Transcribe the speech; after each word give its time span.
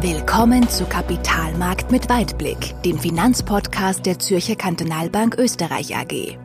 Willkommen 0.00 0.68
zu 0.68 0.84
Kapitalmarkt 0.84 1.90
mit 1.90 2.08
Weitblick, 2.08 2.80
dem 2.84 3.00
Finanzpodcast 3.00 4.06
der 4.06 4.20
Zürcher 4.20 4.54
Kantonalbank 4.54 5.36
Österreich 5.36 5.96
AG. 5.96 6.38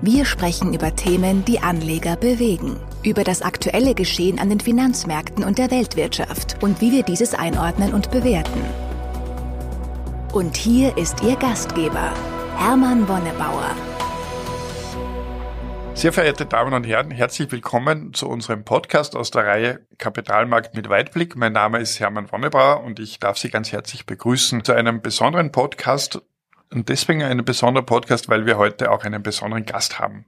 Wir 0.00 0.24
sprechen 0.24 0.72
über 0.72 0.96
Themen, 0.96 1.44
die 1.44 1.60
Anleger 1.60 2.16
bewegen, 2.16 2.80
über 3.02 3.22
das 3.22 3.42
aktuelle 3.42 3.94
Geschehen 3.94 4.38
an 4.38 4.48
den 4.48 4.58
Finanzmärkten 4.58 5.44
und 5.44 5.58
der 5.58 5.70
Weltwirtschaft 5.70 6.56
und 6.62 6.80
wie 6.80 6.92
wir 6.92 7.02
dieses 7.02 7.34
einordnen 7.34 7.92
und 7.92 8.10
bewerten. 8.10 8.62
Und 10.32 10.56
hier 10.56 10.96
ist 10.96 11.22
Ihr 11.22 11.36
Gastgeber, 11.36 12.10
Hermann 12.56 13.06
Wonnebauer. 13.06 13.93
Sehr 16.04 16.12
verehrte 16.12 16.44
Damen 16.44 16.74
und 16.74 16.84
Herren, 16.84 17.10
herzlich 17.10 17.50
willkommen 17.50 18.12
zu 18.12 18.28
unserem 18.28 18.62
Podcast 18.62 19.16
aus 19.16 19.30
der 19.30 19.46
Reihe 19.46 19.86
Kapitalmarkt 19.96 20.74
mit 20.74 20.90
Weitblick. 20.90 21.34
Mein 21.34 21.54
Name 21.54 21.78
ist 21.78 21.98
Hermann 21.98 22.30
Wonnebauer 22.30 22.84
und 22.84 23.00
ich 23.00 23.20
darf 23.20 23.38
Sie 23.38 23.48
ganz 23.48 23.72
herzlich 23.72 24.04
begrüßen 24.04 24.64
zu 24.64 24.74
einem 24.74 25.00
besonderen 25.00 25.50
Podcast 25.50 26.20
und 26.70 26.90
deswegen 26.90 27.22
einen 27.22 27.42
besonderen 27.42 27.86
Podcast, 27.86 28.28
weil 28.28 28.44
wir 28.44 28.58
heute 28.58 28.90
auch 28.90 29.04
einen 29.04 29.22
besonderen 29.22 29.64
Gast 29.64 29.98
haben. 29.98 30.26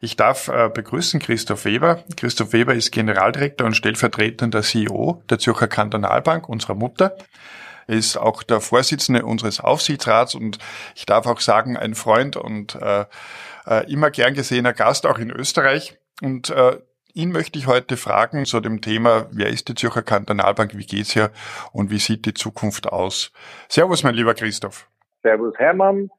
Ich 0.00 0.14
darf 0.14 0.46
äh, 0.46 0.70
begrüßen 0.72 1.18
Christoph 1.18 1.64
Weber. 1.64 2.04
Christoph 2.16 2.52
Weber 2.52 2.74
ist 2.74 2.92
Generaldirektor 2.92 3.66
und 3.66 3.74
stellvertretender 3.74 4.62
CEO 4.62 5.20
der 5.28 5.40
Zürcher 5.40 5.66
Kantonalbank, 5.66 6.48
unserer 6.48 6.76
Mutter. 6.76 7.16
Er 7.88 7.96
ist 7.96 8.16
auch 8.16 8.44
der 8.44 8.60
Vorsitzende 8.60 9.24
unseres 9.24 9.58
Aufsichtsrats 9.58 10.36
und 10.36 10.58
ich 10.94 11.06
darf 11.06 11.26
auch 11.26 11.40
sagen, 11.40 11.76
ein 11.76 11.96
Freund 11.96 12.36
und 12.36 12.76
äh, 12.76 13.06
äh, 13.66 13.90
immer 13.92 14.10
gern 14.10 14.34
gesehener 14.34 14.72
Gast 14.72 15.06
auch 15.06 15.18
in 15.18 15.30
Österreich. 15.30 15.98
Und 16.22 16.50
äh, 16.50 16.78
ihn 17.14 17.32
möchte 17.32 17.58
ich 17.58 17.66
heute 17.66 17.96
fragen 17.96 18.44
zu 18.44 18.60
dem 18.60 18.80
Thema, 18.80 19.28
wer 19.32 19.48
ist 19.48 19.68
die 19.68 19.74
Zürcher 19.74 20.02
Kantonalbank, 20.02 20.76
wie 20.76 20.86
geht's 20.86 21.12
hier 21.12 21.30
und 21.72 21.90
wie 21.90 21.98
sieht 21.98 22.26
die 22.26 22.34
Zukunft 22.34 22.88
aus? 22.88 23.32
Servus, 23.68 24.02
mein 24.02 24.14
lieber 24.14 24.34
Christoph. 24.34 24.88
Servus, 25.22 25.54
Hermann. 25.58 26.10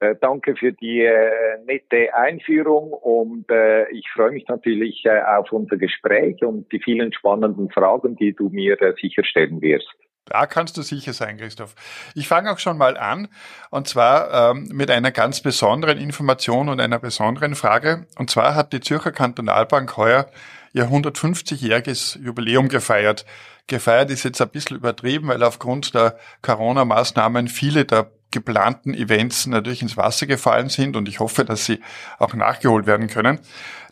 Äh, 0.00 0.14
danke 0.20 0.54
für 0.54 0.72
die 0.72 1.00
äh, 1.00 1.58
nette 1.66 2.14
Einführung 2.14 2.92
und 2.92 3.50
äh, 3.50 3.90
ich 3.90 4.08
freue 4.14 4.30
mich 4.30 4.46
natürlich 4.46 5.04
äh, 5.04 5.20
auf 5.22 5.50
unser 5.50 5.76
Gespräch 5.76 6.44
und 6.44 6.70
die 6.70 6.80
vielen 6.80 7.12
spannenden 7.12 7.68
Fragen, 7.70 8.14
die 8.14 8.32
du 8.32 8.48
mir 8.48 8.80
äh, 8.80 8.94
sicher 9.00 9.24
stellen 9.24 9.60
wirst. 9.60 9.88
Da 10.28 10.46
kannst 10.46 10.76
du 10.76 10.82
sicher 10.82 11.12
sein, 11.12 11.38
Christoph. 11.38 11.74
Ich 12.14 12.28
fange 12.28 12.52
auch 12.52 12.58
schon 12.58 12.76
mal 12.76 12.96
an, 12.96 13.28
und 13.70 13.88
zwar 13.88 14.52
ähm, 14.52 14.68
mit 14.72 14.90
einer 14.90 15.10
ganz 15.10 15.40
besonderen 15.40 15.98
Information 15.98 16.68
und 16.68 16.80
einer 16.80 16.98
besonderen 16.98 17.54
Frage. 17.54 18.06
Und 18.16 18.30
zwar 18.30 18.54
hat 18.54 18.72
die 18.72 18.80
Zürcher 18.80 19.12
Kantonalbank 19.12 19.96
heuer 19.96 20.26
ihr 20.72 20.90
150-jähriges 20.90 22.18
Jubiläum 22.22 22.68
gefeiert. 22.68 23.24
Gefeiert 23.66 24.10
ist 24.10 24.24
jetzt 24.24 24.40
ein 24.40 24.48
bisschen 24.48 24.76
übertrieben, 24.76 25.28
weil 25.28 25.42
aufgrund 25.42 25.94
der 25.94 26.18
Corona-Maßnahmen 26.42 27.48
viele 27.48 27.84
der 27.84 28.10
geplanten 28.30 28.94
Events 28.94 29.46
natürlich 29.46 29.82
ins 29.82 29.96
Wasser 29.96 30.26
gefallen 30.26 30.68
sind 30.68 30.96
und 30.96 31.08
ich 31.08 31.20
hoffe, 31.20 31.44
dass 31.44 31.64
sie 31.64 31.80
auch 32.18 32.34
nachgeholt 32.34 32.86
werden 32.86 33.08
können. 33.08 33.40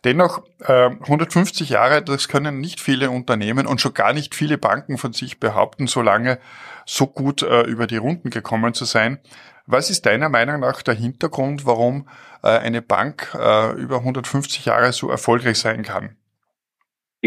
Dennoch, 0.04 0.42
äh, 0.60 0.90
150 0.90 1.70
Jahre, 1.70 2.02
das 2.02 2.28
können 2.28 2.60
nicht 2.60 2.80
viele 2.80 3.10
Unternehmen 3.10 3.66
und 3.66 3.80
schon 3.80 3.94
gar 3.94 4.12
nicht 4.12 4.34
viele 4.34 4.58
Banken 4.58 4.98
von 4.98 5.12
sich 5.12 5.40
behaupten, 5.40 5.86
so 5.86 6.02
lange 6.02 6.38
so 6.84 7.06
gut 7.06 7.42
äh, 7.42 7.62
über 7.62 7.86
die 7.86 7.96
Runden 7.96 8.30
gekommen 8.30 8.74
zu 8.74 8.84
sein. 8.84 9.18
Was 9.66 9.90
ist 9.90 10.06
deiner 10.06 10.28
Meinung 10.28 10.60
nach 10.60 10.82
der 10.82 10.94
Hintergrund, 10.94 11.66
warum 11.66 12.08
äh, 12.42 12.48
eine 12.48 12.82
Bank 12.82 13.34
äh, 13.34 13.72
über 13.72 13.98
150 13.98 14.66
Jahre 14.66 14.92
so 14.92 15.10
erfolgreich 15.10 15.58
sein 15.58 15.82
kann? 15.82 16.16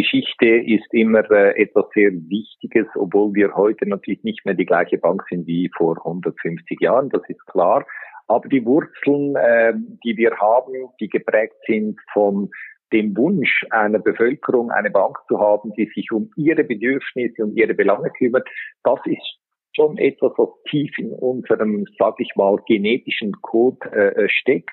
Geschichte 0.01 0.45
ist 0.45 0.93
immer 0.93 1.29
äh, 1.29 1.61
etwas 1.61 1.85
sehr 1.93 2.11
Wichtiges, 2.11 2.87
obwohl 2.95 3.33
wir 3.33 3.53
heute 3.55 3.87
natürlich 3.87 4.23
nicht 4.23 4.45
mehr 4.45 4.55
die 4.55 4.65
gleiche 4.65 4.97
Bank 4.97 5.23
sind 5.29 5.45
wie 5.45 5.69
vor 5.75 5.97
150 5.97 6.79
Jahren, 6.79 7.09
das 7.09 7.21
ist 7.27 7.45
klar. 7.47 7.85
Aber 8.27 8.47
die 8.47 8.65
Wurzeln, 8.65 9.35
äh, 9.35 9.73
die 10.05 10.15
wir 10.15 10.37
haben, 10.37 10.73
die 11.01 11.09
geprägt 11.09 11.57
sind 11.67 11.99
von 12.13 12.49
dem 12.93 13.15
Wunsch 13.17 13.65
einer 13.71 13.99
Bevölkerung, 13.99 14.71
eine 14.71 14.89
Bank 14.89 15.17
zu 15.27 15.37
haben, 15.39 15.73
die 15.73 15.91
sich 15.93 16.11
um 16.11 16.31
ihre 16.37 16.63
Bedürfnisse 16.63 17.43
und 17.43 17.57
ihre 17.57 17.73
Belange 17.73 18.09
kümmert, 18.11 18.47
das 18.83 18.99
ist 19.05 19.37
schon 19.73 19.97
etwas, 19.97 20.31
was 20.37 20.49
tief 20.69 20.91
in 20.97 21.11
unserem, 21.11 21.85
sag 21.97 22.15
ich 22.19 22.31
mal, 22.35 22.57
genetischen 22.67 23.33
Code 23.41 23.91
äh, 23.91 24.29
steckt. 24.29 24.71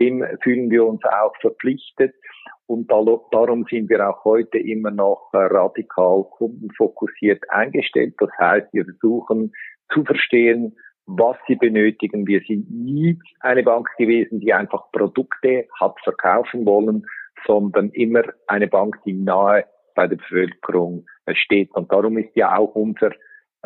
Dem 0.00 0.24
fühlen 0.42 0.70
wir 0.70 0.86
uns 0.86 1.04
auch 1.04 1.34
verpflichtet. 1.40 2.14
Und 2.72 2.90
darum 2.90 3.66
sind 3.68 3.90
wir 3.90 4.08
auch 4.08 4.24
heute 4.24 4.56
immer 4.56 4.90
noch 4.90 5.28
äh, 5.34 5.36
radikal 5.36 6.24
kundenfokussiert 6.30 7.42
eingestellt. 7.50 8.14
Das 8.16 8.30
heißt, 8.38 8.68
wir 8.72 8.86
versuchen 8.86 9.52
zu 9.92 10.02
verstehen, 10.04 10.74
was 11.04 11.36
sie 11.46 11.56
benötigen. 11.56 12.26
Wir 12.26 12.40
sind 12.48 12.70
nie 12.70 13.18
eine 13.40 13.62
Bank 13.62 13.90
gewesen, 13.98 14.40
die 14.40 14.54
einfach 14.54 14.90
Produkte 14.90 15.66
hat 15.78 15.96
verkaufen 16.02 16.64
wollen, 16.64 17.04
sondern 17.46 17.90
immer 17.90 18.22
eine 18.46 18.68
Bank, 18.68 18.96
die 19.04 19.12
nahe 19.12 19.66
bei 19.94 20.06
der 20.06 20.16
Bevölkerung 20.16 21.04
steht. 21.34 21.74
Und 21.74 21.92
darum 21.92 22.16
ist 22.16 22.34
ja 22.34 22.56
auch 22.56 22.74
unser 22.74 23.10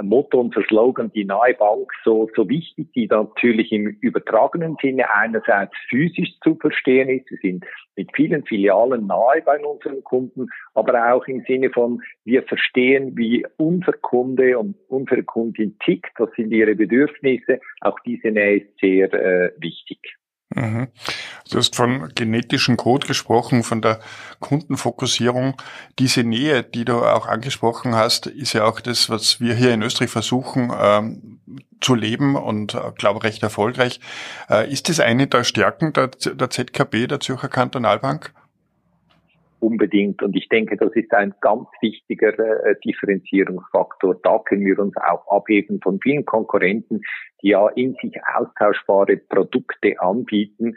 Motto, 0.02 0.40
unser 0.40 0.62
Slogan, 0.64 1.10
die 1.12 1.24
nahe 1.24 1.54
Bank, 1.54 1.90
so, 2.04 2.28
so 2.34 2.48
wichtig, 2.48 2.92
die 2.94 3.06
natürlich 3.06 3.72
im 3.72 3.86
übertragenen 4.00 4.76
Sinne 4.80 5.10
einerseits 5.10 5.72
physisch 5.88 6.38
zu 6.42 6.54
verstehen 6.56 7.08
ist. 7.08 7.30
Wir 7.30 7.38
sind 7.38 7.64
mit 7.96 8.10
vielen 8.14 8.44
Filialen 8.44 9.06
nahe 9.06 9.42
bei 9.44 9.58
unseren 9.58 10.04
Kunden, 10.04 10.48
aber 10.74 11.12
auch 11.12 11.26
im 11.26 11.42
Sinne 11.46 11.70
von, 11.70 12.02
wir 12.24 12.42
verstehen, 12.42 13.16
wie 13.16 13.46
unser 13.56 13.92
Kunde 13.92 14.58
und 14.58 14.76
unsere 14.88 15.22
Kundin 15.22 15.78
tickt, 15.78 16.12
was 16.18 16.30
sind 16.36 16.52
ihre 16.52 16.74
Bedürfnisse. 16.74 17.60
Auch 17.80 17.98
diese 18.00 18.28
Nähe 18.28 18.58
ist 18.58 18.78
sehr 18.80 19.12
äh, 19.12 19.52
wichtig. 19.58 19.98
Mhm. 20.56 20.88
Du 21.50 21.58
hast 21.58 21.76
von 21.76 22.08
genetischen 22.14 22.78
Code 22.78 23.06
gesprochen, 23.06 23.62
von 23.62 23.82
der 23.82 24.00
Kundenfokussierung. 24.40 25.60
Diese 25.98 26.24
Nähe, 26.24 26.62
die 26.62 26.86
du 26.86 27.04
auch 27.04 27.26
angesprochen 27.26 27.94
hast, 27.94 28.26
ist 28.26 28.54
ja 28.54 28.64
auch 28.64 28.80
das, 28.80 29.10
was 29.10 29.38
wir 29.38 29.54
hier 29.54 29.74
in 29.74 29.82
Österreich 29.82 30.10
versuchen 30.10 30.72
ähm, 30.78 31.40
zu 31.82 31.94
leben 31.94 32.36
und 32.36 32.74
äh, 32.74 32.90
glaube 32.96 33.22
recht 33.22 33.42
erfolgreich. 33.42 34.00
Äh, 34.48 34.72
ist 34.72 34.88
das 34.88 34.98
eine 34.98 35.26
der 35.26 35.44
Stärken 35.44 35.92
der, 35.92 36.08
der 36.08 36.48
ZKB, 36.48 37.06
der 37.06 37.20
Zürcher 37.20 37.48
Kantonalbank? 37.48 38.32
Unbedingt. 39.60 40.22
Und 40.22 40.36
ich 40.36 40.48
denke, 40.48 40.76
das 40.76 40.92
ist 40.94 41.12
ein 41.12 41.34
ganz 41.40 41.68
wichtiger 41.80 42.38
äh, 42.38 42.74
Differenzierungsfaktor. 42.84 44.18
Da 44.22 44.38
können 44.40 44.64
wir 44.64 44.78
uns 44.78 44.96
auch 44.96 45.26
abheben 45.30 45.80
von 45.82 46.00
vielen 46.00 46.24
Konkurrenten, 46.24 47.02
die 47.42 47.48
ja 47.48 47.68
in 47.68 47.94
sich 48.02 48.14
austauschbare 48.34 49.16
Produkte 49.16 50.00
anbieten. 50.00 50.76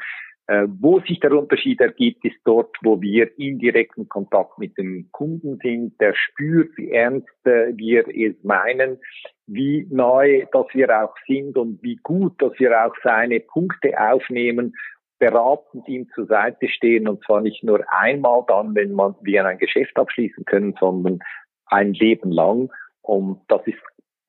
Äh, 0.49 0.65
wo 0.79 0.99
sich 1.01 1.19
der 1.19 1.33
Unterschied 1.33 1.79
ergibt, 1.79 2.25
ist 2.25 2.39
dort, 2.43 2.75
wo 2.81 2.99
wir 2.99 3.37
in 3.37 3.59
direkten 3.59 4.09
Kontakt 4.09 4.57
mit 4.57 4.75
dem 4.79 5.07
Kunden 5.11 5.59
sind, 5.61 6.01
der 6.01 6.15
spürt, 6.15 6.75
wie 6.75 6.89
ernst 6.89 7.27
äh, 7.43 7.77
wir 7.77 8.07
es 8.07 8.35
meinen, 8.43 8.97
wie 9.45 9.85
nahe, 9.91 10.47
dass 10.51 10.65
wir 10.73 11.03
auch 11.03 11.13
sind 11.27 11.55
und 11.55 11.83
wie 11.83 11.97
gut, 11.97 12.33
dass 12.41 12.53
wir 12.57 12.83
auch 12.83 12.95
seine 13.03 13.41
Punkte 13.41 13.93
aufnehmen 14.01 14.73
beratend 15.19 15.87
ihm 15.87 16.09
zur 16.15 16.25
Seite 16.25 16.69
stehen 16.69 17.07
und 17.07 17.23
zwar 17.25 17.41
nicht 17.41 17.63
nur 17.63 17.83
einmal 17.91 18.43
dann, 18.47 18.73
wenn 18.73 18.93
man 18.93 19.15
wir 19.21 19.45
ein 19.45 19.57
Geschäft 19.57 19.97
abschließen 19.97 20.45
können, 20.45 20.75
sondern 20.79 21.19
ein 21.65 21.93
Leben 21.93 22.31
lang. 22.31 22.71
Und 23.01 23.41
das 23.47 23.61
ist 23.67 23.79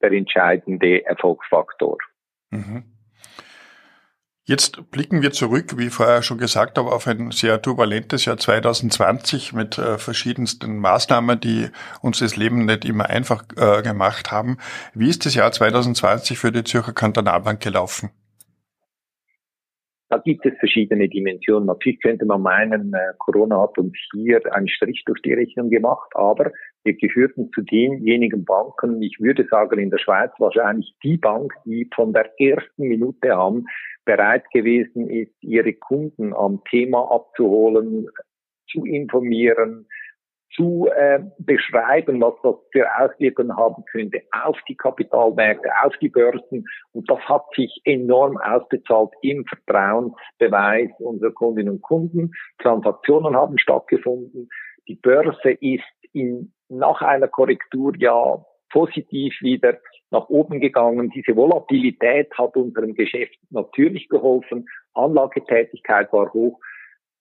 der 0.03 0.13
entscheidende 0.13 1.05
Erfolgsfaktor. 1.05 1.97
Mhm. 2.51 2.85
Jetzt 4.45 4.91
blicken 4.91 5.23
wir 5.23 5.31
zurück, 5.31 5.79
wie 5.79 5.91
vorher 5.91 6.23
schon 6.23 6.39
gesagt 6.39 6.77
habe, 6.77 6.91
auf 6.91 7.07
ein 7.07 7.31
sehr 7.31 7.63
turbulentes 7.63 8.25
Jahr 8.25 8.37
2020 8.37 9.53
mit 9.53 9.79
äh, 9.79 9.97
verschiedensten 9.97 10.79
Maßnahmen, 10.79 11.39
die 11.39 11.69
uns 12.01 12.19
das 12.19 12.35
Leben 12.35 12.65
nicht 12.65 12.85
immer 12.85 13.09
einfach 13.09 13.45
äh, 13.57 13.83
gemacht 13.83 14.33
haben. 14.33 14.59
Wie 14.93 15.09
ist 15.09 15.25
das 15.25 15.37
Jahr 15.37 15.53
2020 15.53 16.37
für 16.37 16.51
die 16.51 16.65
Zürcher 16.65 16.93
Kantonalbank 16.93 17.61
gelaufen? 17.61 18.11
Da 20.11 20.19
gibt 20.19 20.45
es 20.45 20.59
verschiedene 20.59 21.09
Dimensionen. 21.09 21.67
Natürlich 21.67 22.01
könnte 22.01 22.27
man 22.27 22.43
meinen, 22.43 22.93
äh, 22.93 23.13
Corona 23.19 23.63
hat 23.63 23.79
uns 23.79 23.97
hier 24.13 24.41
einen 24.53 24.67
Strich 24.67 25.05
durch 25.07 25.23
die 25.23 25.35
Rechnung 25.35 25.71
gemacht, 25.71 26.11
aber 26.15 26.51
wir 26.83 26.95
gehörten 26.95 27.51
zu 27.55 27.63
denjenigen 27.63 28.45
Banken, 28.45 29.01
ich 29.03 29.21
würde 29.21 29.47
sagen 29.49 29.79
in 29.79 29.91
der 29.91 29.99
Schweiz 29.99 30.33
wahrscheinlich 30.39 30.93
die 31.05 31.17
Bank, 31.17 31.53
die 31.65 31.89
von 31.95 32.13
der 32.13 32.29
ersten 32.41 32.89
Minute 32.89 33.37
an 33.37 33.67
bereit 34.05 34.43
gewesen 34.53 35.09
ist, 35.09 35.33
ihre 35.43 35.75
Kunden 35.75 36.35
am 36.35 36.61
Thema 36.69 37.09
abzuholen, 37.13 38.09
zu 38.69 38.85
informieren, 38.85 39.87
zu 40.55 40.89
äh, 40.97 41.21
beschreiben, 41.39 42.21
was 42.21 42.35
das 42.43 42.57
für 42.73 42.87
Auswirkungen 42.99 43.57
haben 43.57 43.85
könnte 43.91 44.23
auf 44.45 44.57
die 44.69 44.77
Kapitalmärkte, 44.77 45.69
auf 45.85 45.97
die 45.99 46.09
Börsen. 46.09 46.67
Und 46.93 47.09
das 47.09 47.21
hat 47.21 47.45
sich 47.55 47.81
enorm 47.85 48.37
ausbezahlt 48.39 49.11
im 49.23 49.45
Vertrauensbeweis 49.47 50.91
unserer 50.99 51.33
Kundinnen 51.33 51.75
und 51.75 51.83
Kunden. 51.83 52.33
Transaktionen 52.59 53.37
haben 53.37 53.59
stattgefunden. 53.59 54.49
Die 54.89 54.97
Börse 54.97 55.53
ist 55.61 55.85
in, 56.13 56.53
nach 56.69 57.01
einer 57.01 57.29
Korrektur 57.29 57.93
ja 57.99 58.45
positiv 58.71 59.35
wieder 59.41 59.79
nach 60.11 60.29
oben 60.29 60.61
gegangen. 60.61 61.11
Diese 61.11 61.37
Volatilität 61.37 62.33
hat 62.37 62.57
unserem 62.57 62.95
Geschäft 62.95 63.37
natürlich 63.51 64.09
geholfen. 64.09 64.67
Anlagetätigkeit 64.95 66.13
war 66.13 66.33
hoch. 66.33 66.59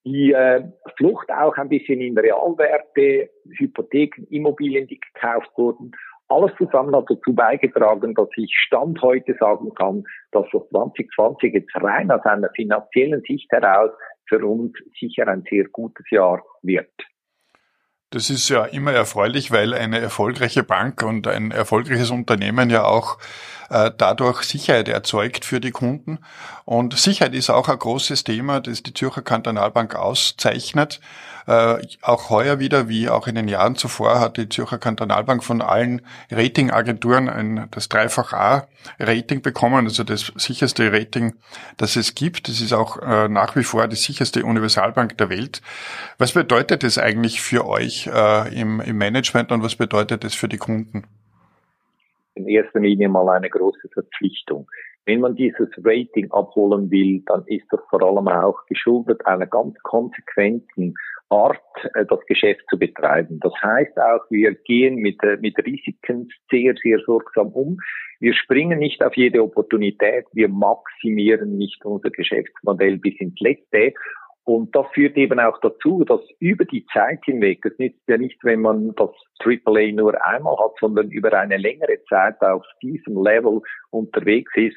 Die 0.06 0.32
äh, 0.32 0.64
Flucht 0.98 1.30
auch 1.30 1.56
ein 1.58 1.70
bisschen 1.70 2.02
in 2.02 2.18
Realwerte, 2.18 3.30
Hypotheken, 3.58 4.26
Immobilien, 4.30 4.88
die 4.88 5.00
gekauft 5.00 5.52
wurden. 5.56 5.92
Alles 6.30 6.52
zusammen 6.58 6.96
hat 6.96 7.06
dazu 7.10 7.34
beigetragen, 7.34 8.14
dass 8.14 8.30
ich 8.38 8.54
Stand 8.56 9.02
heute 9.02 9.36
sagen 9.40 9.74
kann, 9.74 10.04
dass 10.32 10.46
das 10.52 10.62
2020 10.70 11.54
jetzt 11.54 11.76
rein 11.76 12.12
aus 12.12 12.24
einer 12.24 12.50
finanziellen 12.56 13.22
Sicht 13.28 13.52
heraus 13.52 13.92
für 14.28 14.46
uns 14.46 14.74
sicher 15.00 15.28
ein 15.28 15.44
sehr 15.50 15.66
gutes 15.66 16.06
Jahr 16.12 16.44
wird. 16.62 16.92
Das 18.12 18.30
ist 18.30 18.50
ja 18.50 18.66
immer 18.66 18.92
erfreulich, 18.92 19.52
weil 19.52 19.74
eine 19.74 20.00
erfolgreiche 20.00 20.64
Bank 20.64 21.04
und 21.04 21.28
ein 21.28 21.52
erfolgreiches 21.52 22.10
Unternehmen 22.10 22.70
ja 22.70 22.84
auch 22.84 23.18
äh, 23.70 23.92
dadurch 23.96 24.44
Sicherheit 24.44 24.88
erzeugt 24.88 25.46
für 25.46 25.60
die 25.60 25.72
Kunden. 25.72 26.20
Und 26.66 26.98
Sicherheit 26.98 27.34
ist 27.34 27.50
auch 27.50 27.70
ein 27.70 27.80
großes 27.80 28.24
Thema, 28.24 28.60
das 28.60 28.84
die 28.84 28.94
Zürcher 28.94 29.22
Kantonalbank 29.22 29.96
auszeichnet. 29.96 31.00
Äh, 31.50 31.82
auch 32.04 32.30
heuer 32.30 32.60
wieder, 32.60 32.90
wie 32.90 33.10
auch 33.10 33.26
in 33.26 33.34
den 33.34 33.48
Jahren 33.48 33.76
zuvor, 33.76 34.20
hat 34.20 34.38
die 34.38 34.50
Zürcher 34.50 34.78
Kantonalbank 34.78 35.44
von 35.44 35.64
allen 35.64 36.04
Ratingagenturen 36.30 37.28
ein, 37.28 37.68
das 37.72 37.90
Dreifach 37.90 38.34
A-Rating 38.34 39.42
bekommen, 39.42 39.88
also 39.88 40.04
das 40.04 40.32
sicherste 40.36 40.94
Rating, 40.94 41.34
das 41.78 41.96
es 41.96 42.14
gibt. 42.14 42.50
Das 42.50 42.62
ist 42.62 42.72
auch 42.72 42.98
äh, 43.02 43.28
nach 43.30 43.56
wie 43.56 43.64
vor 43.64 43.88
die 43.88 43.96
sicherste 43.96 44.46
Universalbank 44.46 45.18
der 45.18 45.30
Welt. 45.30 45.64
Was 46.20 46.34
bedeutet 46.34 46.84
das 46.84 47.00
eigentlich 47.00 47.42
für 47.42 47.66
euch 47.66 48.06
äh, 48.06 48.54
im, 48.56 48.80
im 48.80 48.98
Management 49.00 49.52
und 49.52 49.64
was 49.64 49.76
bedeutet 49.76 50.24
das 50.24 50.36
für 50.36 50.50
die 50.50 50.58
Kunden? 50.58 51.06
In 52.36 52.48
erster 52.48 52.80
Linie 52.80 53.10
mal 53.10 53.30
eine 53.30 53.50
große 53.50 53.90
Verpflichtung. 53.94 54.68
Wenn 55.06 55.22
man 55.22 55.36
dieses 55.36 55.70
Rating 55.84 56.30
abholen 56.32 56.92
will, 56.92 57.24
dann 57.26 57.44
ist 57.48 57.66
das 57.72 57.80
vor 57.90 58.02
allem 58.04 58.28
auch 58.28 58.66
geschuldet 58.68 59.26
einer 59.26 59.48
ganz 59.48 59.76
konsequenten 59.84 60.94
Art, 61.30 61.60
äh, 61.96 62.06
das 62.06 62.20
Geschäft 62.28 62.62
zu 62.70 62.78
betreiben. 62.78 63.40
Das 63.42 63.54
heißt 63.62 63.98
auch, 63.98 64.22
wir 64.30 64.54
gehen 64.54 64.96
mit, 64.96 65.22
äh, 65.24 65.38
mit 65.38 65.58
Risiken 65.66 66.30
sehr, 66.50 66.76
sehr 66.82 67.00
sorgsam 67.06 67.50
um. 67.50 67.78
Wir 68.20 68.34
springen 68.34 68.80
nicht 68.80 69.02
auf 69.04 69.16
jede 69.16 69.42
Opportunität. 69.42 70.26
Wir 70.34 70.50
maximieren 70.50 71.58
nicht 71.58 71.84
unser 71.86 72.10
Geschäftsmodell 72.10 72.98
bis 72.98 73.20
ins 73.20 73.40
Letzte. 73.40 73.94
Und 74.50 74.76
das 74.76 74.88
führt 74.96 75.16
eben 75.16 75.40
auch 75.40 75.60
dazu, 75.62 76.04
dass 76.04 76.22
über 76.40 76.66
die 76.66 76.84
Zeit 76.92 77.20
hinweg, 77.24 77.64
es 77.66 77.78
nützt 77.78 78.02
ja 78.08 78.18
nicht, 78.18 78.44
wenn 78.44 78.62
man 78.62 78.96
das 78.96 79.12
AAA 79.38 79.92
nur 79.92 80.26
einmal 80.26 80.58
hat, 80.58 80.72
sondern 80.80 81.12
über 81.12 81.32
eine 81.34 81.58
längere 81.58 82.04
Zeit 82.10 82.42
auf 82.42 82.66
diesem 82.82 83.24
Level 83.24 83.62
unterwegs 83.92 84.52
ist, 84.56 84.76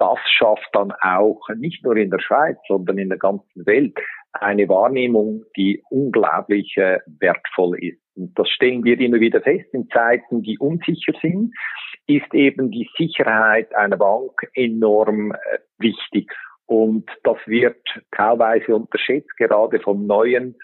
das 0.00 0.18
schafft 0.26 0.68
dann 0.72 0.90
auch 1.02 1.40
nicht 1.54 1.84
nur 1.84 1.96
in 1.96 2.10
der 2.10 2.18
Schweiz, 2.18 2.56
sondern 2.66 2.98
in 2.98 3.10
der 3.10 3.18
ganzen 3.18 3.64
Welt 3.64 3.96
eine 4.32 4.68
Wahrnehmung, 4.68 5.44
die 5.56 5.80
unglaublich 5.90 6.76
äh, 6.76 6.98
wertvoll 7.20 7.78
ist. 7.78 8.00
Und 8.16 8.36
das 8.36 8.48
stellen 8.48 8.82
wir 8.82 8.98
immer 8.98 9.20
wieder 9.20 9.40
fest. 9.40 9.72
In 9.72 9.88
Zeiten, 9.90 10.42
die 10.42 10.58
unsicher 10.58 11.12
sind, 11.22 11.54
ist 12.08 12.34
eben 12.34 12.72
die 12.72 12.90
Sicherheit 12.98 13.72
einer 13.76 13.98
Bank 13.98 14.32
enorm 14.54 15.30
äh, 15.30 15.58
wichtig. 15.78 16.32
Und 16.72 17.04
das 17.22 17.36
wird 17.44 17.82
teilweise 18.12 18.74
unterschätzt, 18.74 19.36
gerade 19.36 19.78
von 19.80 20.06
neuen, 20.06 20.56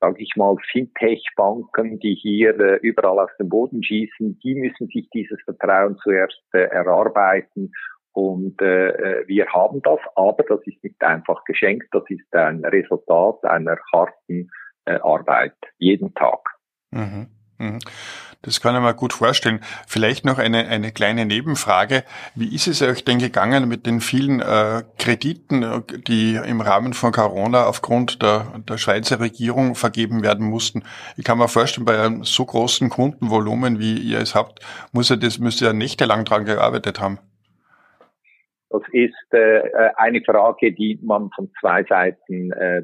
sage 0.00 0.22
ich 0.22 0.32
mal, 0.34 0.56
Fintech-Banken, 0.72 1.98
die 1.98 2.14
hier 2.14 2.58
äh, 2.58 2.76
überall 2.76 3.18
aus 3.18 3.30
dem 3.38 3.50
Boden 3.50 3.82
schießen. 3.82 4.38
Die 4.42 4.54
müssen 4.54 4.86
sich 4.86 5.06
dieses 5.12 5.38
Vertrauen 5.44 5.98
zuerst 6.02 6.42
äh, 6.54 6.60
erarbeiten 6.60 7.70
und 8.12 8.62
äh, 8.62 8.88
äh, 8.88 9.28
wir 9.28 9.46
haben 9.48 9.82
das, 9.82 9.98
aber 10.14 10.42
das 10.44 10.60
ist 10.64 10.82
nicht 10.82 11.02
einfach 11.02 11.44
geschenkt, 11.44 11.88
das 11.90 12.04
ist 12.08 12.34
ein 12.34 12.64
Resultat 12.64 13.44
einer 13.44 13.76
harten 13.92 14.48
äh, 14.86 14.94
Arbeit, 15.02 15.52
jeden 15.76 16.14
Tag. 16.14 16.40
Mhm. 16.92 17.26
Mhm. 17.58 17.78
Das 18.42 18.60
kann 18.60 18.76
ich 18.76 18.80
mir 18.80 18.94
gut 18.94 19.12
vorstellen. 19.12 19.60
Vielleicht 19.88 20.24
noch 20.24 20.38
eine, 20.38 20.68
eine 20.68 20.92
kleine 20.92 21.26
Nebenfrage. 21.26 22.04
Wie 22.36 22.54
ist 22.54 22.68
es 22.68 22.80
euch 22.80 23.04
denn 23.04 23.18
gegangen 23.18 23.68
mit 23.68 23.86
den 23.86 24.00
vielen 24.00 24.40
äh, 24.40 24.84
Krediten, 24.98 25.82
die 26.06 26.36
im 26.36 26.60
Rahmen 26.60 26.92
von 26.92 27.10
Corona 27.10 27.66
aufgrund 27.66 28.22
der, 28.22 28.46
der 28.68 28.78
Schweizer 28.78 29.18
Regierung 29.18 29.74
vergeben 29.74 30.22
werden 30.22 30.46
mussten? 30.46 30.84
Ich 31.16 31.24
kann 31.24 31.38
mir 31.38 31.48
vorstellen, 31.48 31.86
bei 31.86 32.00
einem 32.00 32.22
so 32.22 32.44
großen 32.44 32.88
Kundenvolumen, 32.88 33.80
wie 33.80 33.98
ihr 33.98 34.20
es 34.20 34.36
habt, 34.36 34.60
muss 34.92 35.10
er 35.10 35.16
das, 35.16 35.38
müsst 35.38 35.60
ihr 35.60 35.72
nächtelang 35.72 36.24
dran 36.24 36.44
gearbeitet 36.44 37.00
haben. 37.00 37.18
Das 38.70 38.82
ist 38.92 39.32
äh, 39.32 39.58
äh, 39.58 39.90
eine 39.96 40.20
Frage, 40.22 40.72
die 40.72 41.00
man 41.02 41.30
von 41.34 41.50
zwei 41.60 41.82
Seiten 41.84 42.52
äh, 42.52 42.82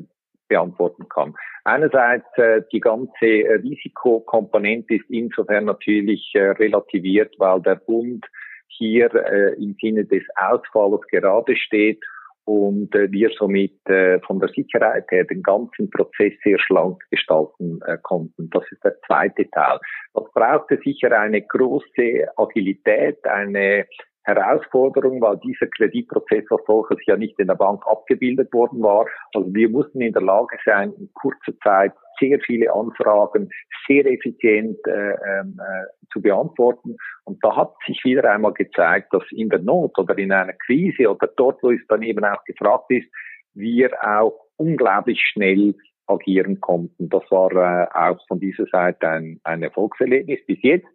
beantworten 0.48 1.08
kann. 1.08 1.34
Einerseits 1.64 2.26
äh, 2.38 2.62
die 2.72 2.80
ganze 2.80 3.10
Risikokomponente 3.20 4.94
ist 4.94 5.08
insofern 5.08 5.66
natürlich 5.66 6.32
äh, 6.34 6.50
relativiert, 6.50 7.34
weil 7.38 7.60
der 7.62 7.76
Bund 7.76 8.26
hier 8.66 9.14
äh, 9.14 9.54
im 9.62 9.76
Sinne 9.80 10.04
des 10.04 10.24
Ausfalls 10.36 11.02
gerade 11.10 11.56
steht 11.56 12.02
und 12.44 12.94
äh, 12.94 13.10
wir 13.12 13.30
somit 13.38 13.78
äh, 13.88 14.18
von 14.20 14.40
der 14.40 14.48
Sicherheit 14.48 15.06
her 15.10 15.24
den 15.24 15.42
ganzen 15.42 15.90
Prozess 15.90 16.32
sehr 16.42 16.58
schlank 16.58 17.00
gestalten 17.10 17.80
äh, 17.86 17.98
konnten. 18.02 18.50
Das 18.50 18.64
ist 18.70 18.82
der 18.82 18.96
zweite 19.06 19.48
Teil. 19.50 19.78
Das 20.14 20.24
brauchte 20.34 20.78
sicher 20.84 21.12
eine 21.18 21.42
große 21.42 22.26
Agilität, 22.36 23.24
eine 23.24 23.86
Herausforderung, 24.24 25.20
weil 25.20 25.38
dieser 25.38 25.66
Kreditprozess 25.66 26.44
als 26.50 26.62
solches 26.66 26.98
ja 27.06 27.16
nicht 27.16 27.38
in 27.38 27.48
der 27.48 27.54
Bank 27.54 27.82
abgebildet 27.86 28.52
worden 28.52 28.82
war. 28.82 29.06
Also 29.34 29.52
wir 29.52 29.68
mussten 29.68 30.00
in 30.00 30.12
der 30.12 30.22
Lage 30.22 30.56
sein, 30.64 30.92
in 30.98 31.10
kurzer 31.14 31.58
Zeit 31.62 31.92
sehr 32.20 32.38
viele 32.40 32.72
Anfragen 32.72 33.50
sehr 33.86 34.06
effizient 34.06 34.78
äh, 34.86 35.12
ähm, 35.12 35.58
äh, 35.58 35.86
zu 36.12 36.22
beantworten. 36.22 36.96
Und 37.24 37.42
da 37.42 37.56
hat 37.56 37.74
sich 37.86 38.00
wieder 38.04 38.30
einmal 38.30 38.52
gezeigt, 38.52 39.12
dass 39.12 39.24
in 39.30 39.48
der 39.48 39.58
Not 39.58 39.98
oder 39.98 40.16
in 40.16 40.30
einer 40.30 40.52
Krise 40.52 41.10
oder 41.10 41.28
dort, 41.36 41.62
wo 41.62 41.70
es 41.70 41.80
dann 41.88 42.02
eben 42.02 42.24
auch 42.24 42.44
gefragt 42.44 42.90
ist, 42.90 43.08
wir 43.54 43.90
auch 44.02 44.38
unglaublich 44.56 45.20
schnell 45.20 45.74
agieren 46.06 46.60
konnten. 46.60 47.08
Das 47.08 47.22
war 47.30 47.52
äh, 47.52 47.88
auch 47.92 48.18
von 48.28 48.40
dieser 48.40 48.66
Seite 48.66 49.08
ein, 49.08 49.40
ein 49.44 49.62
Erfolgserlebnis 49.62 50.40
bis 50.46 50.58
jetzt. 50.62 50.86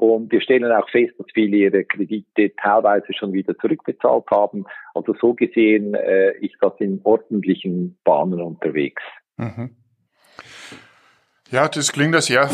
Und 0.00 0.32
wir 0.32 0.40
stellen 0.40 0.72
auch 0.72 0.88
fest, 0.88 1.12
dass 1.18 1.26
viele 1.34 1.58
ihre 1.58 1.84
Kredite 1.84 2.52
teilweise 2.56 3.12
schon 3.12 3.34
wieder 3.34 3.54
zurückbezahlt 3.58 4.24
haben. 4.30 4.64
Also 4.94 5.14
so 5.20 5.34
gesehen 5.34 5.92
äh, 5.92 6.30
ist 6.38 6.54
das 6.62 6.72
in 6.78 7.02
ordentlichen 7.04 7.98
Bahnen 8.02 8.40
unterwegs. 8.40 9.02
Mhm. 9.36 9.76
Ja, 11.50 11.68
das 11.68 11.92
klingt 11.92 12.14
ja 12.14 12.20
sehr, 12.22 12.48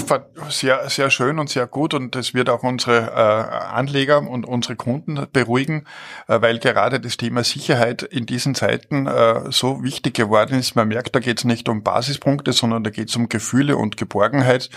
sehr, 0.49 0.89
sehr 0.89 1.11
schön 1.11 1.39
und 1.39 1.51
sehr 1.51 1.67
gut 1.67 1.93
und 1.93 2.15
das 2.15 2.33
wird 2.33 2.49
auch 2.49 2.63
unsere 2.63 2.97
äh, 2.97 3.75
Anleger 3.75 4.27
und 4.29 4.47
unsere 4.47 4.75
Kunden 4.75 5.27
beruhigen, 5.33 5.85
äh, 6.29 6.41
weil 6.41 6.59
gerade 6.59 6.99
das 6.99 7.19
Thema 7.19 7.45
Sicherheit 7.45 8.03
in 8.03 8.25
diesen 8.25 8.55
Zeiten 8.55 9.07
äh, 9.07 9.53
so 9.53 9.85
wichtig 9.85 10.15
geworden 10.15 10.59
ist. 10.59 10.77
Man 10.77 10.89
merkt, 10.89 11.15
da 11.15 11.21
geht 11.21 11.39
es 11.39 11.45
nicht 11.45 11.69
um 11.69 11.83
Basispunkte, 11.85 12.53
sondern 12.53 12.85
da 12.85 12.91
geht 12.91 13.11
es 13.11 13.17
um 13.17 13.29
Gefühle 13.29 13.77
und 13.77 13.99
Geborgenheit 13.99 14.71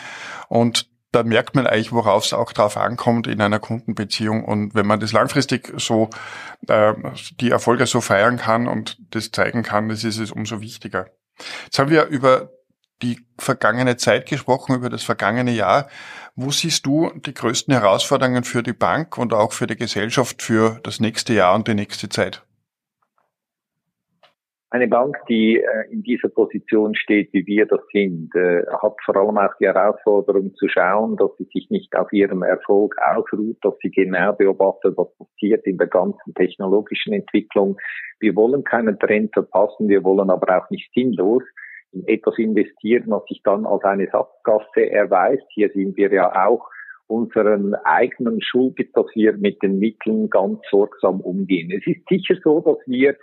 und 0.49 0.88
da 1.11 1.23
merkt 1.23 1.55
man 1.55 1.65
eigentlich, 1.65 1.91
worauf 1.91 2.25
es 2.25 2.33
auch 2.33 2.53
drauf 2.53 2.77
ankommt 2.77 3.27
in 3.27 3.41
einer 3.41 3.59
Kundenbeziehung. 3.59 4.45
Und 4.45 4.75
wenn 4.75 4.85
man 4.85 4.99
das 4.99 5.11
langfristig 5.11 5.73
so, 5.77 6.09
äh, 6.67 6.93
die 7.39 7.49
Erfolge 7.49 7.87
so 7.87 8.01
feiern 8.01 8.37
kann 8.37 8.67
und 8.67 8.97
das 9.11 9.31
zeigen 9.31 9.63
kann, 9.63 9.89
das 9.89 10.03
ist 10.03 10.19
es 10.19 10.31
umso 10.31 10.61
wichtiger. 10.61 11.07
Jetzt 11.65 11.79
haben 11.79 11.89
wir 11.89 12.05
über 12.05 12.51
die 13.01 13.25
vergangene 13.37 13.97
Zeit 13.97 14.27
gesprochen, 14.27 14.75
über 14.75 14.89
das 14.89 15.03
vergangene 15.03 15.51
Jahr. 15.51 15.87
Wo 16.35 16.51
siehst 16.51 16.85
du 16.85 17.11
die 17.15 17.33
größten 17.33 17.73
Herausforderungen 17.73 18.43
für 18.43 18.61
die 18.61 18.73
Bank 18.73 19.17
und 19.17 19.33
auch 19.33 19.53
für 19.53 19.67
die 19.67 19.77
Gesellschaft 19.77 20.41
für 20.41 20.79
das 20.83 20.99
nächste 20.99 21.33
Jahr 21.33 21.55
und 21.55 21.67
die 21.67 21.75
nächste 21.75 22.09
Zeit? 22.09 22.43
Eine 24.71 24.87
Bank, 24.87 25.17
die 25.27 25.57
äh, 25.57 25.91
in 25.91 26.03
dieser 26.03 26.29
Position 26.29 26.93
steht, 26.93 27.33
wie 27.33 27.45
wir 27.47 27.65
das 27.65 27.79
sind, 27.91 28.29
äh, 28.35 28.63
hat 28.67 28.95
vor 29.03 29.15
allem 29.15 29.39
auch 29.39 29.55
die 29.59 29.65
Herausforderung 29.65 30.53
zu 30.55 30.67
schauen, 30.67 31.17
dass 31.17 31.31
sie 31.37 31.47
sich 31.51 31.71
nicht 31.71 31.95
auf 31.95 32.13
ihrem 32.13 32.43
Erfolg 32.43 32.95
ausruht, 32.99 33.57
dass 33.63 33.73
sie 33.81 33.89
genau 33.89 34.33
beobachtet, 34.33 34.95
was 34.95 35.07
passiert 35.17 35.65
in 35.65 35.79
der 35.79 35.87
ganzen 35.87 36.35
technologischen 36.35 37.13
Entwicklung. 37.13 37.77
Wir 38.19 38.35
wollen 38.35 38.63
keinen 38.63 38.99
Trend 38.99 39.33
verpassen, 39.33 39.87
wir 39.87 40.03
wollen 40.03 40.29
aber 40.29 40.59
auch 40.61 40.69
nicht 40.69 40.91
sinnlos 40.93 41.43
in 41.91 42.07
etwas 42.07 42.37
investieren, 42.37 43.05
was 43.07 43.25
sich 43.25 43.41
dann 43.43 43.65
als 43.65 43.83
eine 43.83 44.07
Sackgasse 44.11 44.87
erweist. 44.91 45.45
Hier 45.49 45.71
sind 45.71 45.97
wir 45.97 46.13
ja 46.13 46.47
auch 46.47 46.69
unseren 47.07 47.73
eigenen 47.73 48.39
Schuld, 48.43 48.77
dass 48.93 49.07
wir 49.15 49.33
mit 49.33 49.63
den 49.63 49.79
Mitteln 49.79 50.29
ganz 50.29 50.59
sorgsam 50.69 51.21
umgehen. 51.21 51.71
Es 51.71 51.87
ist 51.87 52.07
sicher 52.07 52.35
so, 52.43 52.61
dass 52.61 52.77
wir 52.85 53.15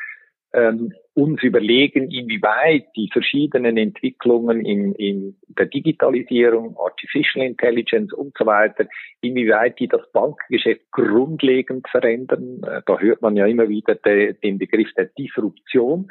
ähm, 0.52 0.92
uns 1.16 1.42
überlegen, 1.42 2.10
inwieweit 2.10 2.88
die 2.94 3.08
verschiedenen 3.10 3.78
Entwicklungen 3.78 4.64
in, 4.66 4.92
in 4.96 5.34
der 5.48 5.64
Digitalisierung, 5.64 6.76
Artificial 6.78 7.42
Intelligence 7.44 8.12
und 8.12 8.36
so 8.38 8.44
weiter, 8.44 8.84
inwieweit 9.22 9.78
die 9.78 9.88
das 9.88 10.02
Bankgeschäft 10.12 10.82
grundlegend 10.90 11.88
verändern. 11.88 12.60
Äh, 12.64 12.82
da 12.84 12.98
hört 12.98 13.22
man 13.22 13.34
ja 13.34 13.46
immer 13.46 13.66
wieder 13.66 13.94
de, 13.94 14.34
den 14.34 14.58
Begriff 14.58 14.92
der 14.94 15.06
Disruption. 15.06 16.08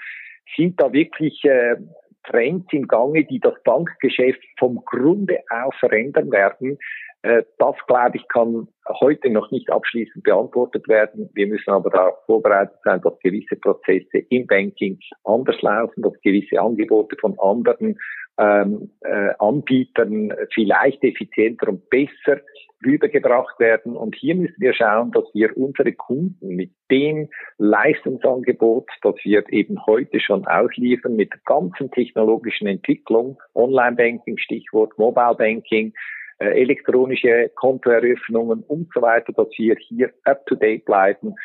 Sind 0.57 0.81
da 0.81 0.91
wirklich 0.91 1.43
äh, 1.43 1.75
Trends 2.23 2.65
im 2.71 2.87
Gange, 2.87 3.25
die 3.25 3.39
das 3.39 3.61
Bankgeschäft 3.63 4.41
vom 4.57 4.83
Grunde 4.85 5.37
auf 5.51 5.75
verändern 5.75 6.31
werden? 6.31 6.79
Äh, 7.25 7.43
das, 7.57 7.75
glaube 7.87 8.17
ich, 8.17 8.27
kann 8.27 8.67
heute 8.99 9.31
noch 9.31 9.49
nicht 9.49 9.71
abschließend 9.71 10.23
beantwortet 10.23 10.87
werden. 10.87 11.27
Wir 11.33 11.47
müssen 11.47 11.71
aber 11.71 11.89
darauf 11.89 12.23
vorbereitet 12.27 12.77
sein, 12.83 13.01
dass 13.01 13.17
gewisse 13.19 13.55
Prozesse 13.55 14.19
im 14.29 14.45
Banking 14.45 14.99
anders 15.23 15.59
laufen, 15.63 16.03
dass 16.03 16.13
gewisse 16.21 16.61
Angebote 16.61 17.15
von 17.19 17.35
anderen 17.39 17.97
ähm, 18.37 18.91
äh, 19.01 19.31
Anbietern 19.39 20.33
vielleicht 20.53 21.03
effizienter 21.03 21.69
und 21.69 21.89
besser 21.89 22.41
rübergebracht 22.85 23.59
werden. 23.59 23.95
Und 23.97 24.13
hier 24.15 24.35
müssen 24.35 24.59
wir 24.59 24.75
schauen, 24.75 25.11
dass 25.11 25.23
wir 25.33 25.57
unsere 25.57 25.93
Kunden 25.93 26.49
mit 26.49 26.69
dem 26.91 27.27
Leistungsangebot, 27.57 28.87
das 29.01 29.15
wir 29.23 29.51
eben 29.51 29.83
heute 29.87 30.19
schon 30.19 30.45
ausliefern, 30.45 31.15
mit 31.15 31.33
der 31.33 31.39
ganzen 31.45 31.89
technologischen 31.89 32.67
Entwicklung, 32.67 33.41
Online-Banking, 33.55 34.37
Stichwort 34.37 34.95
Mobile 34.99 35.35
Banking, 35.35 35.91
äh, 36.39 36.61
elektronische 36.61 37.49
Kontoeröffnungen 37.55 38.63
und 38.63 38.89
so 38.93 39.01
weiter, 39.01 39.33
dass 39.33 39.47
wir 39.57 39.75
hier 39.79 40.11
up-to-date 40.23 40.85
bleiben. 40.85 41.35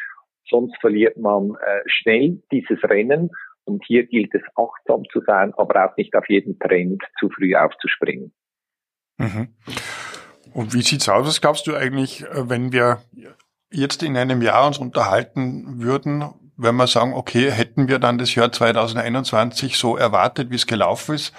Sonst 0.48 0.76
verliert 0.80 1.16
man 1.16 1.54
äh, 1.54 1.82
schnell 1.86 2.42
dieses 2.50 2.82
Rennen 2.84 3.30
und 3.64 3.84
hier 3.86 4.06
gilt 4.06 4.34
es 4.34 4.42
achtsam 4.56 5.04
zu 5.12 5.20
sein, 5.26 5.54
aber 5.56 5.84
auch 5.86 5.96
nicht 5.96 6.14
auf 6.16 6.28
jeden 6.28 6.58
Trend 6.58 7.02
zu 7.18 7.28
früh 7.30 7.54
aufzuspringen. 7.54 8.32
Mhm. 9.18 9.54
Und 10.52 10.74
wie 10.74 10.82
sieht's 10.82 11.08
aus? 11.08 11.26
Was 11.26 11.40
glaubst 11.40 11.66
du 11.66 11.76
eigentlich, 11.76 12.22
äh, 12.22 12.48
wenn 12.48 12.72
wir 12.72 13.02
jetzt 13.70 14.02
in 14.02 14.16
einem 14.16 14.42
Jahr 14.42 14.66
uns 14.66 14.78
unterhalten 14.78 15.82
würden, 15.82 16.24
wenn 16.56 16.74
wir 16.76 16.86
sagen, 16.86 17.14
okay, 17.14 17.50
hätten 17.50 17.88
wir 17.88 17.98
dann 17.98 18.18
das 18.18 18.34
Jahr 18.34 18.52
2021 18.52 19.76
so 19.76 19.96
erwartet, 19.96 20.50
wie 20.50 20.56
es 20.56 20.66
gelaufen 20.66 21.14
ist? 21.14 21.32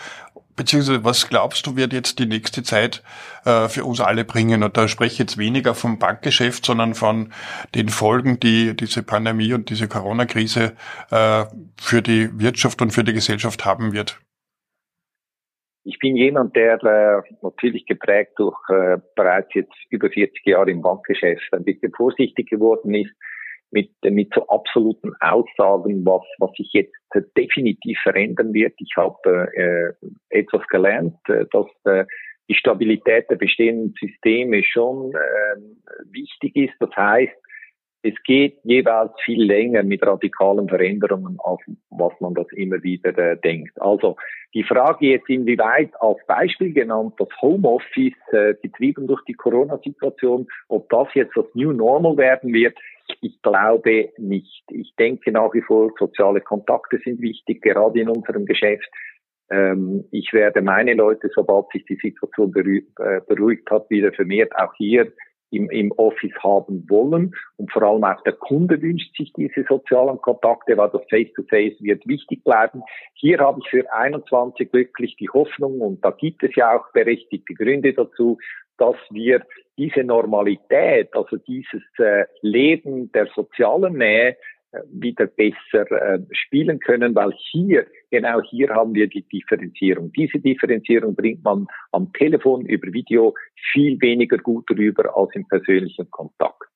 Beziehungsweise 0.61 1.03
was 1.03 1.27
glaubst 1.27 1.65
du, 1.65 1.75
wird 1.75 1.91
jetzt 1.91 2.19
die 2.19 2.27
nächste 2.27 2.61
Zeit 2.61 3.01
äh, 3.45 3.67
für 3.67 3.83
uns 3.83 3.99
alle 3.99 4.23
bringen? 4.23 4.61
Und 4.61 4.77
da 4.77 4.87
spreche 4.87 5.13
ich 5.13 5.17
jetzt 5.17 5.39
weniger 5.39 5.73
vom 5.73 5.97
Bankgeschäft, 5.97 6.63
sondern 6.63 6.93
von 6.93 7.33
den 7.73 7.89
Folgen, 7.89 8.39
die 8.39 8.75
diese 8.75 9.01
Pandemie 9.01 9.53
und 9.55 9.71
diese 9.71 9.87
Corona-Krise 9.87 10.73
äh, 11.09 11.45
für 11.81 12.03
die 12.03 12.29
Wirtschaft 12.39 12.79
und 12.83 12.91
für 12.91 13.03
die 13.03 13.13
Gesellschaft 13.13 13.65
haben 13.65 13.91
wird. 13.91 14.19
Ich 15.83 15.97
bin 15.97 16.15
jemand, 16.15 16.55
der 16.55 16.75
äh, 16.83 17.33
natürlich 17.41 17.87
geprägt 17.87 18.33
durch 18.37 18.59
äh, 18.69 18.99
bereits 19.15 19.51
jetzt 19.55 19.73
über 19.89 20.11
40 20.11 20.45
Jahre 20.45 20.69
im 20.69 20.83
Bankgeschäft 20.83 21.51
ein 21.53 21.63
bisschen 21.63 21.91
vorsichtig 21.91 22.51
geworden 22.51 22.93
ist 22.93 23.09
mit, 23.71 23.89
mit 24.03 24.33
so 24.33 24.47
absoluten 24.47 25.13
Aussagen, 25.19 26.05
was, 26.05 26.23
was 26.39 26.51
sich 26.53 26.69
jetzt 26.73 26.93
definitiv 27.37 27.97
verändern 28.03 28.53
wird. 28.53 28.73
Ich 28.77 28.93
habe 28.97 29.49
äh, 29.55 29.93
etwas 30.29 30.65
gelernt, 30.67 31.17
äh, 31.27 31.45
dass 31.51 31.67
äh, 31.85 32.05
die 32.49 32.55
Stabilität 32.55 33.29
der 33.29 33.37
bestehenden 33.37 33.93
Systeme 33.99 34.63
schon 34.63 35.13
äh, 35.13 36.11
wichtig 36.11 36.55
ist. 36.55 36.73
Das 36.79 36.95
heißt, 36.95 37.33
es 38.03 38.15
geht 38.25 38.57
jeweils 38.63 39.11
viel 39.23 39.43
länger 39.43 39.83
mit 39.83 40.05
radikalen 40.05 40.67
Veränderungen, 40.67 41.37
als 41.43 41.61
was 41.91 42.13
man 42.19 42.33
das 42.33 42.47
immer 42.53 42.81
wieder 42.81 43.15
äh, 43.17 43.37
denkt. 43.37 43.79
Also 43.79 44.15
die 44.53 44.63
Frage 44.63 45.07
jetzt 45.07 45.29
inwieweit 45.29 45.91
als 46.01 46.17
Beispiel 46.25 46.73
genannt, 46.73 47.13
das 47.19 47.29
Homeoffice 47.41 48.13
äh, 48.31 48.55
getrieben 48.61 49.07
durch 49.07 49.23
die 49.25 49.33
Corona-Situation, 49.33 50.47
ob 50.67 50.89
das 50.89 51.07
jetzt 51.13 51.37
das 51.37 51.45
New 51.53 51.71
Normal 51.71 52.17
werden 52.17 52.53
wird, 52.53 52.77
ich 53.21 53.41
glaube 53.41 54.09
nicht. 54.17 54.63
Ich 54.69 54.93
denke 54.97 55.31
nach 55.31 55.53
wie 55.53 55.61
vor, 55.61 55.91
soziale 55.97 56.41
Kontakte 56.41 56.99
sind 57.03 57.21
wichtig, 57.21 57.61
gerade 57.61 57.99
in 57.99 58.09
unserem 58.09 58.45
Geschäft. 58.45 58.89
Ähm, 59.49 60.05
ich 60.11 60.31
werde 60.33 60.61
meine 60.61 60.93
Leute, 60.93 61.29
sobald 61.35 61.69
sich 61.71 61.85
die 61.85 61.99
Situation 62.01 62.53
äh, 62.55 63.21
beruhigt 63.27 63.69
hat, 63.69 63.89
wieder 63.89 64.11
vermehrt 64.13 64.55
auch 64.55 64.73
hier 64.77 65.11
im, 65.51 65.91
Office 65.97 66.33
haben 66.41 66.89
wollen. 66.89 67.33
Und 67.57 67.71
vor 67.71 67.83
allem 67.83 68.03
auch 68.03 68.21
der 68.23 68.33
Kunde 68.33 68.81
wünscht 68.81 69.15
sich 69.17 69.31
diese 69.33 69.65
sozialen 69.67 70.19
Kontakte, 70.21 70.77
weil 70.77 70.89
das 70.89 71.01
Face-to-Face 71.09 71.73
-face 71.73 71.83
wird 71.83 72.07
wichtig 72.07 72.43
bleiben. 72.43 72.81
Hier 73.15 73.39
habe 73.39 73.59
ich 73.61 73.69
für 73.69 73.91
21 73.91 74.71
wirklich 74.73 75.15
die 75.17 75.29
Hoffnung, 75.29 75.81
und 75.81 76.03
da 76.03 76.11
gibt 76.11 76.43
es 76.43 76.55
ja 76.55 76.77
auch 76.77 76.91
berechtigte 76.93 77.53
Gründe 77.53 77.93
dazu, 77.93 78.37
dass 78.77 78.95
wir 79.11 79.45
diese 79.81 80.03
Normalität, 80.03 81.09
also 81.13 81.37
dieses 81.37 81.81
äh, 81.97 82.25
Leben 82.41 83.11
der 83.13 83.27
sozialen 83.35 83.97
Nähe, 83.97 84.37
äh, 84.71 84.81
wieder 84.91 85.25
besser 85.25 85.91
äh, 85.91 86.19
spielen 86.31 86.79
können, 86.79 87.15
weil 87.15 87.33
hier, 87.51 87.87
genau 88.11 88.41
hier 88.43 88.69
haben 88.69 88.93
wir 88.93 89.07
die 89.07 89.23
Differenzierung. 89.23 90.11
Diese 90.11 90.39
Differenzierung 90.39 91.15
bringt 91.15 91.43
man 91.43 91.65
am 91.91 92.13
Telefon 92.13 92.67
über 92.67 92.93
Video 92.93 93.33
viel 93.73 93.99
weniger 94.01 94.37
gut 94.37 94.69
rüber 94.69 95.17
als 95.17 95.31
im 95.33 95.47
persönlichen 95.47 96.09
Kontakt. 96.11 96.70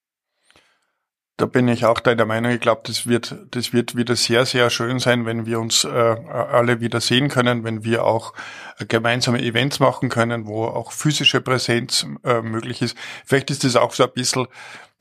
Da 1.38 1.46
bin 1.46 1.68
ich 1.68 1.84
auch 1.84 2.00
deiner 2.00 2.26
Meinung. 2.26 2.52
Ich 2.52 2.62
glaube, 2.62 2.84
das 2.86 3.08
wird, 3.08 3.36
das 3.52 3.74
wird 3.74 3.98
wieder 3.98 4.16
sehr, 4.16 4.46
sehr 4.46 4.70
schön 4.70 5.00
sein, 5.00 5.26
wenn 5.26 5.46
wir 5.46 5.60
uns 5.60 5.84
äh, 5.84 5.90
alle 5.90 6.80
wieder 6.80 7.02
sehen 7.02 7.28
können, 7.28 7.66
wenn 7.66 7.84
wir 7.84 8.06
auch 8.06 8.34
äh, 8.80 8.86
gemeinsame 8.86 9.42
Events 9.42 9.82
machen 9.82 10.08
können, 10.08 10.46
wo 10.48 10.64
auch 10.64 10.94
physische 10.94 11.42
Präsenz 11.42 12.08
äh, 12.24 12.42
möglich 12.42 12.82
ist. 12.82 12.96
Vielleicht 13.26 13.52
ist 13.52 13.66
das 13.66 13.76
auch 13.76 13.92
so 13.92 14.06
ein 14.06 14.14
bisschen 14.14 14.48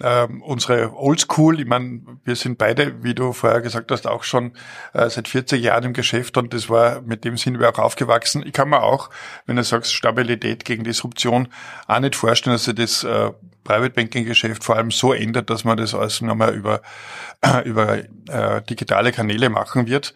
ähm, 0.02 0.42
unsere 0.42 0.92
Oldschool, 0.96 1.60
ich 1.60 1.66
meine, 1.66 2.00
wir 2.24 2.34
sind 2.34 2.58
beide, 2.58 3.04
wie 3.04 3.14
du 3.14 3.32
vorher 3.32 3.60
gesagt 3.60 3.92
hast, 3.92 4.08
auch 4.08 4.24
schon 4.24 4.56
äh, 4.92 5.08
seit 5.08 5.28
40 5.28 5.62
Jahren 5.62 5.84
im 5.84 5.92
Geschäft 5.92 6.36
und 6.36 6.52
das 6.52 6.68
war, 6.68 7.00
mit 7.02 7.24
dem 7.24 7.36
sind 7.36 7.60
wir 7.60 7.70
auch 7.70 7.78
aufgewachsen. 7.78 8.42
Ich 8.44 8.52
kann 8.52 8.70
mir 8.70 8.82
auch, 8.82 9.08
wenn 9.46 9.54
du 9.54 9.62
sagst, 9.62 9.94
Stabilität 9.94 10.64
gegen 10.64 10.82
Disruption, 10.82 11.48
auch 11.86 12.00
nicht 12.00 12.16
vorstellen, 12.16 12.54
dass 12.54 12.64
sich 12.64 12.74
das 12.74 13.04
äh, 13.04 13.30
Private 13.64 13.90
Banking 13.90 14.24
Geschäft 14.24 14.62
vor 14.62 14.76
allem 14.76 14.90
so 14.90 15.12
ändert, 15.12 15.50
dass 15.50 15.64
man 15.64 15.76
das 15.76 15.94
alles 15.94 16.20
nochmal 16.20 16.54
über, 16.54 16.82
über 17.64 17.98
äh, 18.28 18.62
digitale 18.68 19.12
Kanäle 19.12 19.50
machen 19.50 19.86
wird. 19.86 20.14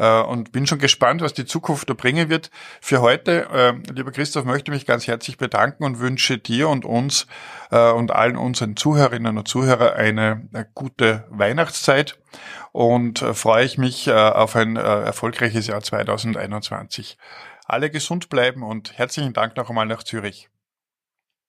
Äh, 0.00 0.22
und 0.22 0.50
bin 0.50 0.66
schon 0.66 0.78
gespannt, 0.78 1.20
was 1.20 1.34
die 1.34 1.44
Zukunft 1.44 1.90
da 1.90 1.94
bringen 1.94 2.30
wird. 2.30 2.50
Für 2.80 3.02
heute, 3.02 3.48
äh, 3.52 3.92
lieber 3.92 4.12
Christoph, 4.12 4.46
möchte 4.46 4.70
mich 4.70 4.86
ganz 4.86 5.06
herzlich 5.06 5.36
bedanken 5.36 5.84
und 5.84 6.00
wünsche 6.00 6.38
dir 6.38 6.70
und 6.70 6.86
uns 6.86 7.26
äh, 7.70 7.90
und 7.90 8.10
allen 8.10 8.36
unseren 8.36 8.76
Zuhörerinnen 8.76 9.36
und 9.36 9.46
Zuhörern 9.46 9.92
eine, 9.92 10.48
eine 10.54 10.66
gute 10.72 11.26
Weihnachtszeit 11.28 12.18
und 12.72 13.20
äh, 13.20 13.34
freue 13.34 13.66
ich 13.66 13.76
mich 13.76 14.06
äh, 14.06 14.12
auf 14.12 14.56
ein 14.56 14.76
äh, 14.76 14.80
erfolgreiches 14.80 15.66
Jahr 15.66 15.82
2021. 15.82 17.18
Alle 17.66 17.90
gesund 17.90 18.30
bleiben 18.30 18.62
und 18.62 18.96
herzlichen 18.96 19.34
Dank 19.34 19.56
noch 19.58 19.68
einmal 19.68 19.86
nach 19.86 20.02
Zürich. 20.02 20.48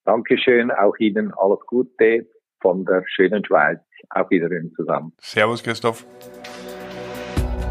Dankeschön, 0.06 0.72
auch 0.72 0.96
Ihnen 1.00 1.32
alles 1.34 1.60
Gute 1.68 2.28
von 2.62 2.86
der 2.86 3.04
schönen 3.08 3.44
Schweiz. 3.46 3.80
Auf 4.10 4.30
Wiedersehen 4.30 4.74
zusammen. 4.76 5.14
Servus, 5.20 5.64
Christoph. 5.64 6.06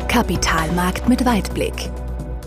Kapitalmarkt 0.08 1.08
mit 1.08 1.25
Weitblick. 1.26 1.90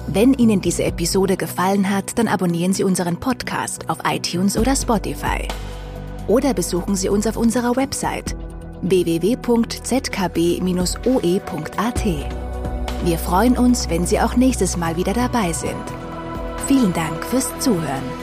Wenn 0.07 0.33
Ihnen 0.33 0.61
diese 0.61 0.83
Episode 0.83 1.37
gefallen 1.37 1.89
hat, 1.89 2.17
dann 2.17 2.27
abonnieren 2.27 2.73
Sie 2.73 2.83
unseren 2.83 3.19
Podcast 3.19 3.89
auf 3.89 3.99
iTunes 4.05 4.57
oder 4.57 4.75
Spotify. 4.75 5.47
Oder 6.27 6.53
besuchen 6.53 6.95
Sie 6.95 7.09
uns 7.09 7.25
auf 7.27 7.37
unserer 7.37 7.75
Website 7.75 8.35
www.zkb-oe.at. 8.81 9.43
Wir 13.05 13.17
freuen 13.17 13.57
uns, 13.57 13.89
wenn 13.89 14.05
Sie 14.05 14.19
auch 14.19 14.35
nächstes 14.35 14.77
Mal 14.77 14.95
wieder 14.97 15.13
dabei 15.13 15.51
sind. 15.51 15.83
Vielen 16.67 16.93
Dank 16.93 17.25
fürs 17.25 17.57
Zuhören. 17.59 18.22